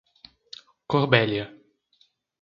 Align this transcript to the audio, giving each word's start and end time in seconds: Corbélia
Corbélia 0.89 1.45